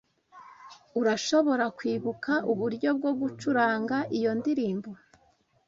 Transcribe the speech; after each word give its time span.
Urashobora 0.99 1.65
kwibuka 1.77 2.33
uburyo 2.51 2.89
bwo 2.97 3.11
gucuranga 3.19 3.97
iyo 4.17 4.31
ndirimbo? 4.39 4.89